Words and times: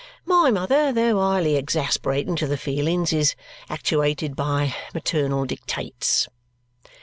My 0.25 0.49
mother, 0.49 0.91
though 0.91 1.19
highly 1.19 1.55
exasperating 1.57 2.35
to 2.37 2.47
the 2.47 2.57
feelings, 2.57 3.13
is 3.13 3.35
actuated 3.69 4.35
by 4.35 4.73
maternal 4.95 5.45
dictates." 5.45 6.27